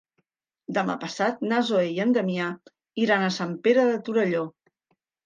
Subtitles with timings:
[0.77, 2.47] Demà passat na Zoè i en Damià
[3.03, 4.43] iran a Sant Pere de Torelló.